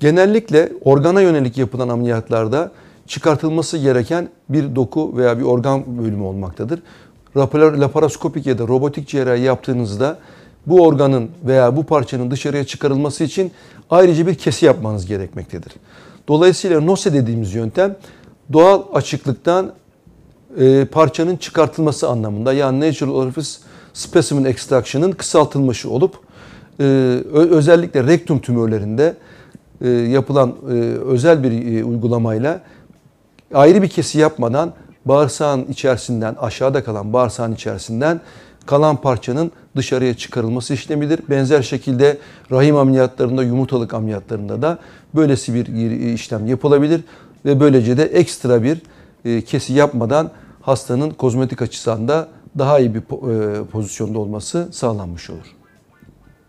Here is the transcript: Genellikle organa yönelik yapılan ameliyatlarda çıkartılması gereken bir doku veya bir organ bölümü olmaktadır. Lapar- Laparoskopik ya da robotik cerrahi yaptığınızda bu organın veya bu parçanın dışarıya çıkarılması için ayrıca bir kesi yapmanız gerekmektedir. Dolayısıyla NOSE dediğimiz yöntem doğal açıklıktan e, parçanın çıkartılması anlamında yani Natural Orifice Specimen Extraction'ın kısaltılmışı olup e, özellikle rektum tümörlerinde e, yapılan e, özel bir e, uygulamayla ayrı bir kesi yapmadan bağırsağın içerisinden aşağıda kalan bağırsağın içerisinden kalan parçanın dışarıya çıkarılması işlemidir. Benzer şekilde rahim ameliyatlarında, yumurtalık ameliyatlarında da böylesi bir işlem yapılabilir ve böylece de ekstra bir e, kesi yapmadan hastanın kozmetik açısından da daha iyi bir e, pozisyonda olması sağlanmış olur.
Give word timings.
Genellikle 0.00 0.72
organa 0.84 1.20
yönelik 1.20 1.58
yapılan 1.58 1.88
ameliyatlarda 1.88 2.70
çıkartılması 3.06 3.78
gereken 3.78 4.28
bir 4.48 4.76
doku 4.76 5.16
veya 5.16 5.38
bir 5.38 5.44
organ 5.44 5.98
bölümü 5.98 6.22
olmaktadır. 6.22 6.82
Lapar- 7.36 7.80
Laparoskopik 7.80 8.46
ya 8.46 8.58
da 8.58 8.68
robotik 8.68 9.08
cerrahi 9.08 9.40
yaptığınızda 9.40 10.18
bu 10.66 10.86
organın 10.86 11.30
veya 11.44 11.76
bu 11.76 11.84
parçanın 11.84 12.30
dışarıya 12.30 12.64
çıkarılması 12.64 13.24
için 13.24 13.52
ayrıca 13.90 14.26
bir 14.26 14.34
kesi 14.34 14.66
yapmanız 14.66 15.06
gerekmektedir. 15.06 15.72
Dolayısıyla 16.28 16.80
NOSE 16.80 17.12
dediğimiz 17.12 17.54
yöntem 17.54 17.96
doğal 18.52 18.82
açıklıktan 18.92 19.72
e, 20.58 20.84
parçanın 20.84 21.36
çıkartılması 21.36 22.08
anlamında 22.08 22.52
yani 22.52 22.88
Natural 22.88 23.14
Orifice 23.14 23.50
Specimen 23.94 24.44
Extraction'ın 24.44 25.12
kısaltılmışı 25.12 25.90
olup 25.90 26.14
e, 26.80 26.84
özellikle 27.34 28.06
rektum 28.06 28.38
tümörlerinde 28.38 29.14
e, 29.80 29.88
yapılan 29.88 30.54
e, 30.68 30.72
özel 31.06 31.42
bir 31.42 31.76
e, 31.76 31.84
uygulamayla 31.84 32.60
ayrı 33.54 33.82
bir 33.82 33.88
kesi 33.88 34.18
yapmadan 34.18 34.72
bağırsağın 35.04 35.64
içerisinden 35.64 36.36
aşağıda 36.40 36.84
kalan 36.84 37.12
bağırsağın 37.12 37.52
içerisinden 37.52 38.20
kalan 38.66 38.96
parçanın 38.96 39.52
dışarıya 39.76 40.14
çıkarılması 40.14 40.74
işlemidir. 40.74 41.20
Benzer 41.30 41.62
şekilde 41.62 42.18
rahim 42.50 42.76
ameliyatlarında, 42.76 43.42
yumurtalık 43.42 43.94
ameliyatlarında 43.94 44.62
da 44.62 44.78
böylesi 45.14 45.54
bir 45.54 45.90
işlem 46.14 46.46
yapılabilir 46.46 47.00
ve 47.44 47.60
böylece 47.60 47.96
de 47.96 48.04
ekstra 48.04 48.62
bir 48.62 48.82
e, 49.24 49.42
kesi 49.44 49.72
yapmadan 49.72 50.30
hastanın 50.60 51.10
kozmetik 51.10 51.62
açısından 51.62 52.08
da 52.08 52.28
daha 52.58 52.78
iyi 52.78 52.94
bir 52.94 53.00
e, 53.00 53.64
pozisyonda 53.64 54.18
olması 54.18 54.68
sağlanmış 54.72 55.30
olur. 55.30 55.59